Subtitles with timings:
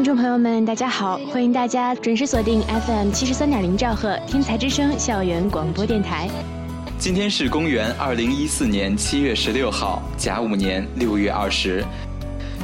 [0.00, 1.18] 听众朋友们，大家好！
[1.30, 6.26] 欢迎大家准时锁定 FM 七十三点零兆赫天才之声校园广播电台。
[6.98, 11.84] 今天是公元二零一四年七月十六号，甲午年六月二十，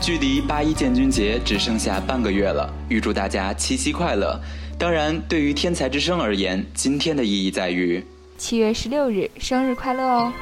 [0.00, 2.72] 距离八一建军节只剩下半个月了。
[2.88, 4.40] 预祝大家七夕快乐！
[4.78, 8.02] 当然，对于天才之声而言，今天的意义在于
[8.38, 10.32] 七月十六日生日快乐哦！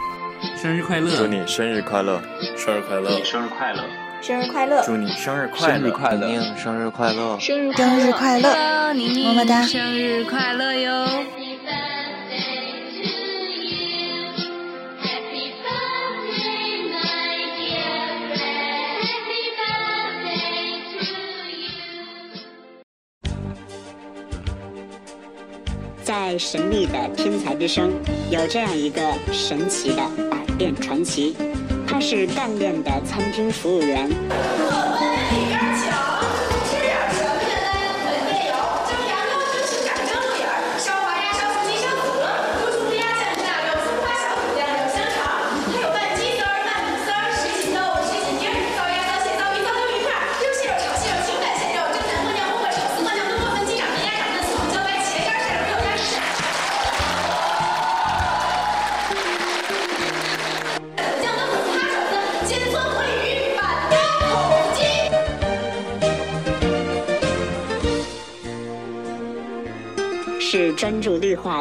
[0.63, 1.11] 生日快乐！
[1.17, 2.23] 祝你生日快乐！
[2.57, 3.25] 生日快乐！
[3.25, 3.83] 生日快乐！
[4.27, 4.83] 生日快乐！
[4.87, 5.91] 祝你生日快乐！
[5.91, 6.57] 快乐！
[6.57, 7.39] 生日快乐！
[7.39, 8.95] 生日生日快乐！
[8.95, 9.61] 么么哒！
[9.67, 11.07] 生日快乐哟！
[26.03, 27.93] 在神秘的天才之声，
[28.31, 31.37] 有这样一个神奇的百变传奇，
[31.95, 34.11] 他是干练的餐厅服务员。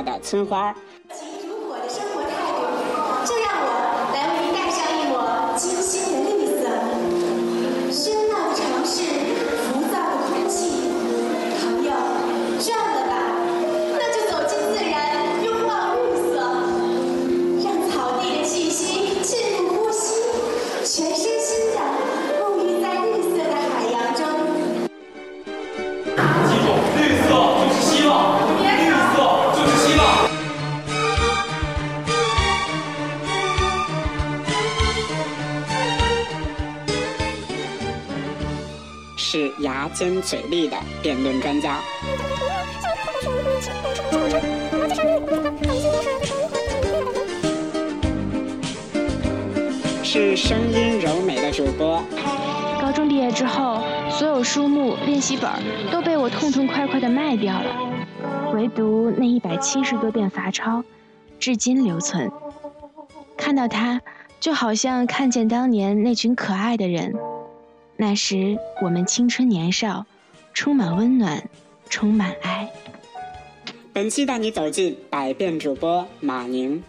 [0.04, 0.74] 的村花。
[1.12, 2.60] 极如火的生活态度，
[3.26, 3.68] 就让我
[4.14, 5.16] 来为您带上一抹
[5.58, 6.30] 清新的
[40.22, 41.80] 嘴利的辩论专家，
[50.04, 52.02] 是声音柔美的主播。
[52.82, 55.50] 高中毕业之后，所有书目、练习本
[55.92, 57.76] 都被我痛痛快快的卖掉了，
[58.54, 60.84] 唯独那一百七十多遍罚抄，
[61.40, 62.30] 至今留存。
[63.38, 64.02] 看到它，
[64.40, 67.14] 就好像看见当年那群可爱的人。
[68.06, 70.06] 那时我们青春年少，
[70.54, 71.50] 充满温暖，
[71.90, 72.70] 充满爱。
[73.94, 76.84] 本期带你走进百变主播马宁。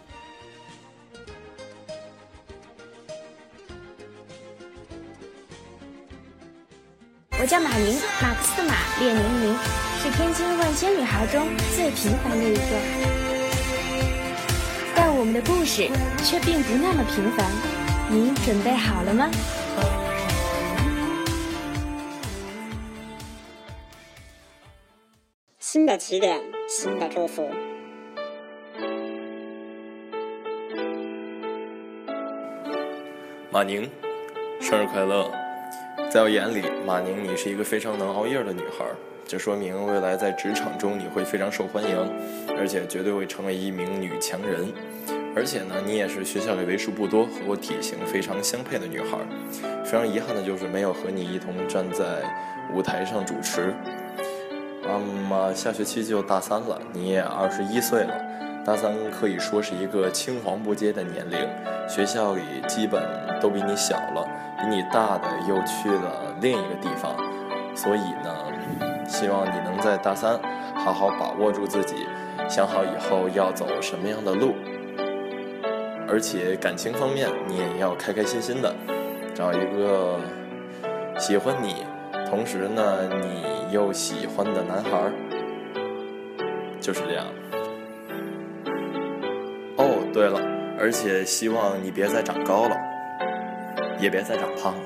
[7.39, 9.57] 我叫马宁，马克思马列宁宁，
[10.03, 12.61] 是天津万千女孩中最平凡的一个。
[14.93, 15.87] 但我们的故事
[16.25, 17.49] 却并不那么平凡，
[18.09, 19.31] 你准备好了吗？
[25.97, 27.49] 起点，新的祝福。
[33.51, 33.89] 马宁，
[34.59, 35.31] 生日快乐！
[36.09, 38.85] 在我眼里，马宁，你是一个非常能熬夜的女孩，
[39.25, 41.97] 这说明未来在职场中你会非常受欢迎，
[42.57, 44.71] 而且绝对会成为一名女强人。
[45.35, 49.17] 而且呢，你也是学校里为数不多和我体型非常相配的女孩。
[49.83, 52.23] 非常遗憾的就是没有和你一同站在
[52.73, 53.73] 舞台上主持。
[54.87, 58.13] 那么下学期就大三了，你也二十一岁了。
[58.65, 61.39] 大三可以说是一个青黄不接的年龄，
[61.87, 63.03] 学校里基本
[63.39, 64.27] 都比你小了，
[64.59, 67.15] 比你大的又去了另一个地方。
[67.75, 70.39] 所以呢，希望你能在大三
[70.75, 72.07] 好好把握住自己，
[72.49, 74.55] 想好以后要走什么样的路。
[76.07, 78.73] 而且感情方面，你也要开开心心的，
[79.33, 80.19] 找一个
[81.19, 81.83] 喜欢你，
[82.35, 85.13] 同时呢你又喜欢的男孩儿，
[86.81, 87.25] 就是这样。
[89.77, 90.37] 哦，对了，
[90.77, 92.75] 而且希望你别再长高了，
[94.01, 94.81] 也别再长胖了。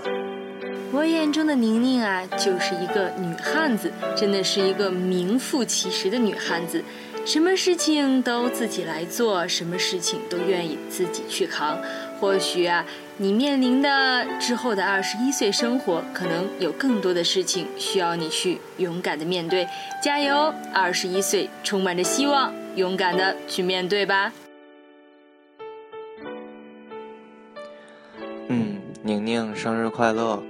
[0.93, 6.83] 我眼中的宁宁啊，就是一个女汉子，真的是一个名副其实的女汉子。
[7.25, 11.75] 什么事情都自己来做，什么事情都愿意自己去扛。
[12.19, 12.85] 或许啊，
[13.21, 19.67] 你面临的之后的二十一岁生活，可能有更多的事情需要你去勇敢的面对。
[20.01, 24.31] 加油，二十一岁充满着希望，勇敢的去面对吧。
[28.47, 30.41] 嗯，宁宁生日快乐！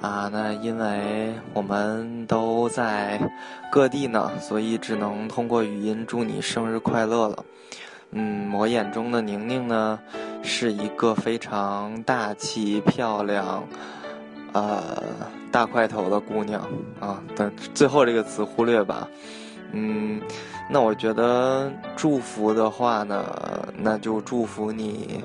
[0.00, 3.20] 啊，那因为我们都在
[3.70, 7.44] 各地呢，所以只能通过语音祝你生日快乐了。
[8.12, 9.98] 嗯，我眼中的宁宁呢，
[10.42, 13.62] 是一个非常大气、漂亮，
[14.52, 15.02] 呃，
[15.52, 16.60] 大块头的姑娘
[16.98, 17.22] 啊。
[17.36, 19.08] 但最后这个词忽略吧。
[19.72, 20.20] 嗯，
[20.68, 23.24] 那我觉得祝福的话呢，
[23.76, 25.22] 那就祝福你。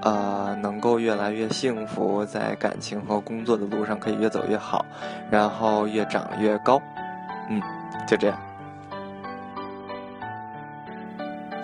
[0.00, 4.86] 呃，能够越来越幸福，在感情和工作的路上可以越走越好，
[5.28, 6.80] 然后越长越高。
[7.50, 7.60] 嗯，
[8.06, 8.47] 就这样。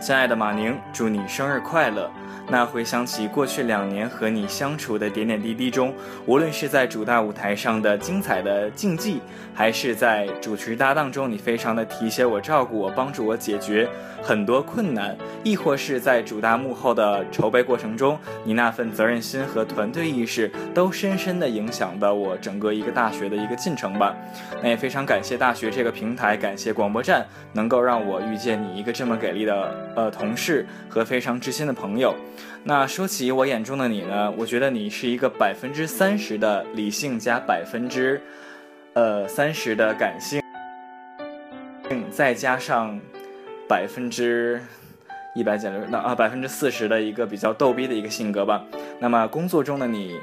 [0.05, 2.11] 亲爱的马宁，祝你生日快乐！
[2.51, 5.95] 那回想起过去两年和你相处的点点滴滴中，
[6.27, 9.23] 无论是在主大舞台上的精彩的竞技，
[9.55, 13.89] 还是在主持搭档中，你非常的提携我、照顾我、帮助我解决
[14.23, 24.15] 很多困难，亦或是在主大幕后的筹备过程中，你那份责任心和团队意识，都深深的影响到我整个一个大学的一个进程吧。
[24.63, 32.15] 那也非常感谢大学这个平台，感谢广播站，能够让我遇见你一个这么给力的呃同事和非常知心的朋友。
[32.65, 34.33] 那说起我眼中的你呢？
[34.39, 38.21] 我觉得你是一个百分之三十的理性加百分之，
[38.95, 40.43] 呃三十的感性，
[42.11, 42.99] 再加上
[43.69, 44.63] 百分之
[45.35, 48.65] 一百减六那啊百分之四十的一个比较逗逼的一个性格吧。
[48.99, 50.19] 那么工作中的你，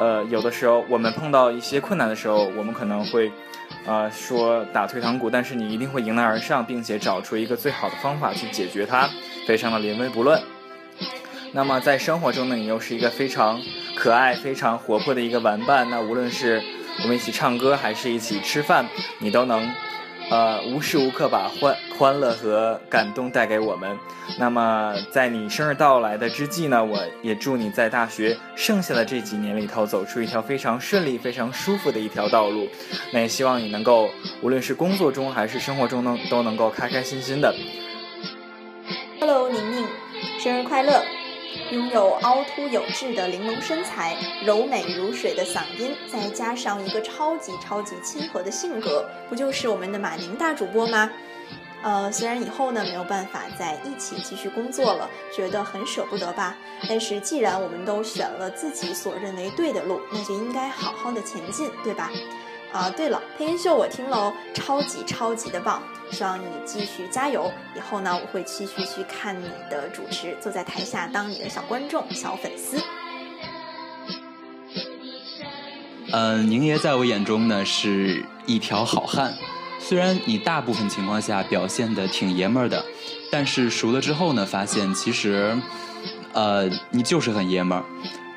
[0.00, 3.30] 呃有的时候我们碰到一些困难的时候，我们可能会，
[3.86, 9.08] 呃说打退堂鼓，但是你一定会迎难而上，并且找出一个最好的方法去解决它，
[9.46, 10.40] 非常的临危不乱。
[11.52, 13.60] 那么在生活中呢，你又是一个非常
[13.94, 15.90] 可爱、非常活泼的一个玩伴。
[15.90, 16.62] 那无论是
[17.02, 18.86] 我们一起唱歌，还是一起吃饭，
[19.18, 19.68] 你都能，
[20.30, 23.98] 呃，无时无刻把欢欢乐和感动带给我们。
[24.38, 32.66] 那么在你生日到来的之际呢，我也祝你在大学剩下的这几年里头，走出一条非常顺利、非常舒服的一条道路。
[33.12, 34.08] 那也希望你能够，
[34.40, 37.54] 无论是工作中还是生活中呢，都能够开开心心的。
[39.20, 39.86] Hello，宁宁，
[40.40, 41.02] 生日快乐！
[41.72, 44.14] 拥有凹凸有致的玲珑身材、
[44.44, 51.10] 柔美如水的嗓音，再加上一个超级超级亲和的性格，不就是我们的马宁大主播吗？
[51.82, 56.54] 呃，虽然以后呢没有办法在一起继续工作了，觉得很舍不得吧，
[56.86, 62.10] 但是既然我们都选了自己所认为对的路，那就应该好好的前进，对吧？
[62.72, 67.52] 啊，对了，配音秀我听了哦，超级超级的棒，希望你继续加油。
[67.76, 72.82] 以后呢，我会继续去看你的主持，坐在台下当你的小观众、小粉丝。
[76.12, 79.34] 嗯，宁爷在我眼中呢是一条好汉，
[79.78, 82.82] 虽然你大部分情况下表现的挺爷们儿的，
[83.30, 85.54] 但是熟了之后呢，发现其实，
[86.32, 87.84] 呃，你就是很爷们儿。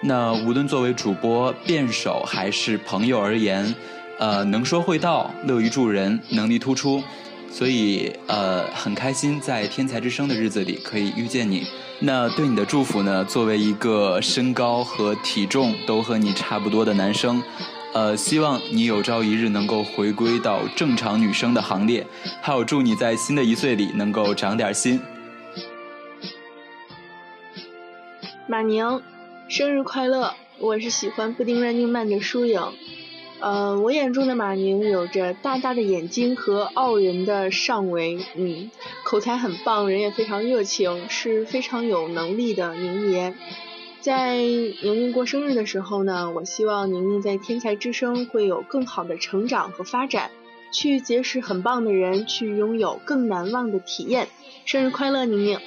[0.02, 3.74] 那无论作为主播、辩手还是朋友而言。
[4.18, 7.04] 呃，能说会道，乐于助人，能力突出，
[7.52, 11.68] 所以呃很开心在天才之声的日子里可以遇见你。
[12.00, 13.24] 那对你的祝福呢？
[13.26, 17.42] 作为一个身高和体重都和你差不多的男生，
[17.94, 22.06] 呃，希望你有朝一日能够回归到正常女生的行列。
[22.42, 25.00] 还有祝你在新的一岁里能够长点心。
[28.48, 29.02] 马宁，
[29.48, 30.34] 生日快乐！
[30.60, 32.62] 我是喜欢布丁 Running Man 的舒颖。
[33.46, 38.72] 呃，我眼中的马宁有着大大的眼睛和傲人的上围，嗯，
[39.04, 43.36] 口才很棒，人也非常热情，是非常有能力的宁爷。
[44.02, 50.32] 在宁宁过生日的时候呢，我希望宁宁在天才之声会有更好的成长和发展，
[50.72, 54.28] 去结识很棒的人，去拥有更难忘的体验。
[54.66, 55.60] 生日快乐，宁宁！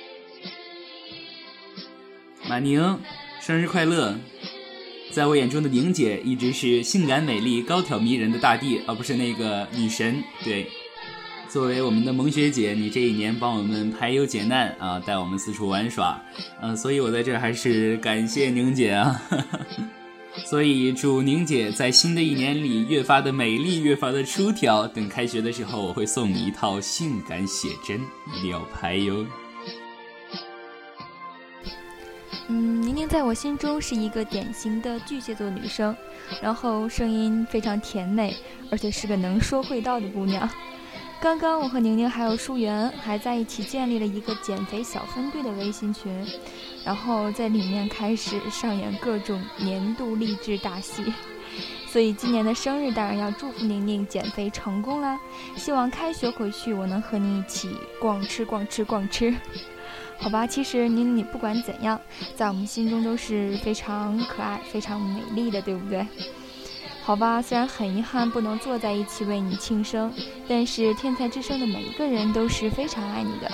[2.48, 2.98] 马宁，
[3.40, 4.16] 生日快乐！
[5.10, 10.22] 在我眼中的宁姐一直是性感美丽、高挑迷人的大地，而不是那个女神。
[10.44, 10.66] 对，
[11.48, 16.22] 作为我们的萌学姐，你这一年帮我们排忧解难啊，带我们四处玩耍，
[16.62, 19.20] 嗯，所以我在这还是感谢宁姐啊。
[20.44, 24.86] 所以祝宁姐在新的一年里越发的美丽，越发的出挑。
[24.86, 28.00] 等开学的时候，我会送你一套性感写真，
[28.36, 29.26] 一定要拍哟。
[33.08, 35.96] 在我心中是一个典型的巨蟹座女生，
[36.42, 38.36] 然后声音非常甜美，
[38.70, 40.48] 而且是个能说会道的姑娘。
[41.18, 46.12] 刚刚我和宁宁还有舒媛还在一起建立了一个减肥小分队的微信群，
[46.84, 51.02] 然后在里面开始上演各种年度励志大戏。
[51.86, 55.18] 所以今年的生日当然要祝福宁宁减肥成功啦！
[55.56, 59.34] 希望开学回去我能和你一起逛吃逛吃逛吃。
[60.20, 62.00] 好吧，其实你你不管怎样，
[62.34, 66.06] 在我们心中都是非常可爱、非常美丽的，对不对？
[67.02, 70.12] 好吧，虽然很遗憾不能坐在一起为你庆生，
[70.46, 73.50] 但是天才之声的每一个人都是非常爱你的。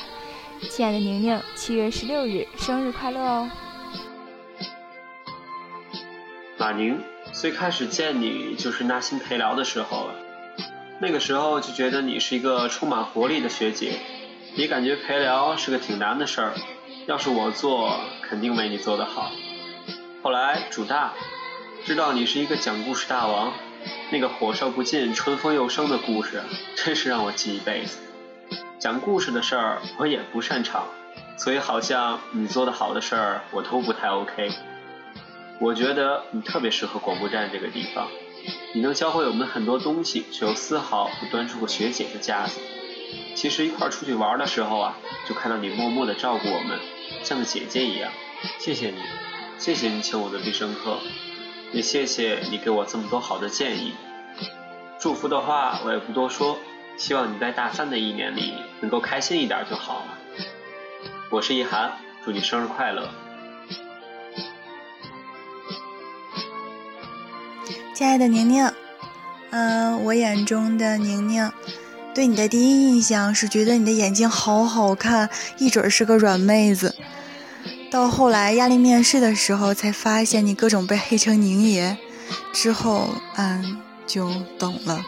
[0.71, 3.50] 亲爱的宁宁，七月十六日生日快乐哦！
[6.59, 6.99] 马宁，
[7.33, 10.14] 最开始见你就是纳新陪聊的时候了，
[10.99, 13.99] 那个时候就觉得你是一个充满活力的学姐，
[14.56, 16.52] 也感觉陪聊是个挺难的事儿，
[17.06, 19.32] 要是我做，肯定没你做得好。
[20.23, 21.12] 后来主大，
[21.84, 23.52] 知道你是一个讲故事大王，
[24.12, 26.40] 那个火烧不尽，春风又生的故事，
[26.76, 27.99] 真是让我记一辈子。
[28.78, 30.84] 讲故事的事儿我也不擅长，
[31.37, 34.50] 所以好像你做的好的事儿我都不太 OK。
[35.58, 38.06] 我觉得你特别适合广播站这个地方，
[38.73, 42.61] 你能教会我们很多东西，却又丝毫不端出个学姐的架子。
[43.35, 44.97] 其实一块出去玩的时候啊，
[45.28, 46.78] 就看到你默默的照顾我们，
[47.23, 48.11] 像个姐姐一样。
[48.59, 48.99] 谢谢你。
[49.56, 50.99] 谢谢你请我的必胜客，
[51.73, 53.94] 也谢谢你给我这么多好的建议。
[54.99, 56.59] 祝福的话我也不多说，
[56.97, 60.18] 希望你在大三的一年里能够开心一点就好了。
[61.30, 61.92] 我是易涵，
[62.25, 63.09] 祝你生日快乐。
[67.94, 68.71] 亲爱的宁宁，
[69.50, 71.50] 嗯，我眼中的宁宁，
[72.14, 75.28] 对你的第一印象是觉得你的眼睛好好看，
[75.59, 76.94] 一准是个软妹子。
[77.90, 81.97] 到后来压力面试的时候，才发现你各种被黑成宁爷，
[82.52, 85.04] 之后嗯就懂了。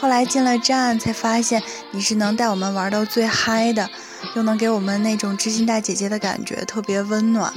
[0.00, 1.62] 后来进了站，才发现
[1.92, 3.88] 你是能带我们玩到最嗨的，
[4.34, 7.52] 又能给我们那种知心大姐姐的感觉，特别温暖。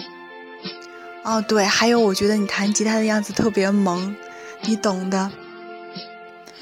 [1.23, 4.15] 哦对，还有我觉得你弹吉他的样子特别萌，
[4.61, 5.31] 你懂的。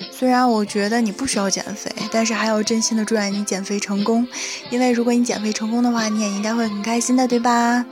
[0.09, 4.27] 虽然我觉得你不需要减肥，但是还要真心的祝愿你减肥成功，
[4.69, 7.85] 因为如果你减肥成功的话，你也应该会很开心的，对吧？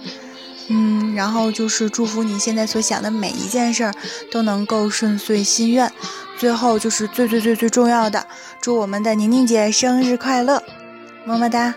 [0.69, 3.93] 嗯，然后就是祝福你现在所想的每一件事儿
[4.31, 5.91] 都能够顺遂心愿。
[6.37, 8.25] 最后就是最最最最重要的，
[8.61, 10.63] 祝我们的宁宁姐生日快乐，
[11.25, 11.73] 么么哒。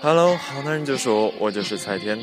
[0.00, 2.18] Hello，好男人就说，我就是蔡天。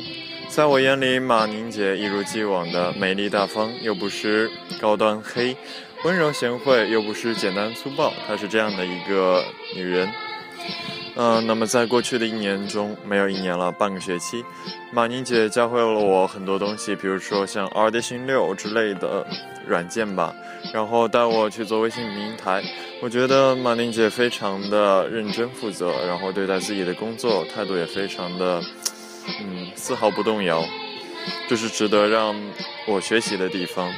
[0.50, 5.56] 在我眼里，马宁姐一如既往的美丽大方，又不失高端黑，
[6.02, 8.12] 温柔贤惠，又不失简单粗暴。
[8.26, 9.44] 她是这样的一个
[9.76, 10.10] 女人。
[11.14, 14.44] 嗯，那么在过去的一年中，没有一年了，半个学期，
[14.92, 19.24] 马宁姐教会了我很多东西，比如说像 Audition 六之类的
[19.68, 20.34] 软件吧，
[20.74, 22.60] 然后带我去做微信平台。
[23.00, 28.60] 我觉得马宁姐非常的认真负责，然后对待自己的工作态度也非常的。
[29.40, 30.64] 嗯，丝毫不动摇，
[31.48, 32.34] 这是值得让
[32.86, 33.92] 我学习的地方。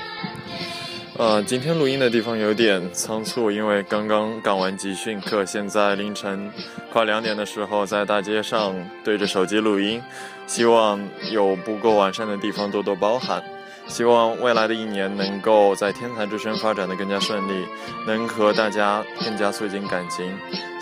[1.19, 6.51] 呃，今天录音的地方有点仓促，因为刚刚赶完集训课，现在凌晨
[6.91, 8.75] 快两点的时候，在大街上
[9.05, 10.03] 对着手机录音，
[10.47, 10.99] 希望
[11.31, 13.43] 有不够完善的地方多多包涵。
[13.89, 17.67] 希望未来的一年能够在天才之声发展的更加顺利，
[18.07, 20.33] 能和大家更加促进感情。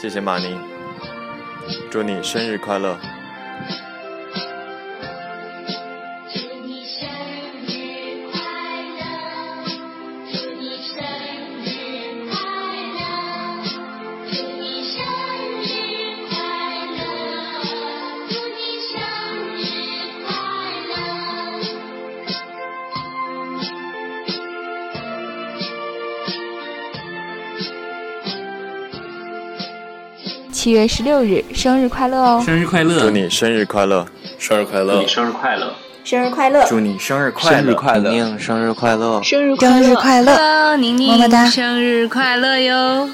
[0.00, 0.56] 谢谢马宁，
[1.90, 2.96] 祝你生日快乐。
[30.70, 32.40] 七月十六日，生日快乐哦！
[32.46, 33.00] 生日快乐！
[33.00, 34.06] 祝你生日快乐！
[34.38, 34.94] 生日快乐！
[34.94, 35.74] 祝你生日快乐！
[36.04, 36.64] 生日快乐！
[36.68, 37.66] 祝你生日快乐！
[37.96, 39.20] 宁宁生日快乐！
[39.24, 40.76] 生日快乐生日快乐！
[40.76, 41.44] 宁宁，么么哒！
[41.46, 43.10] 生日快乐哟！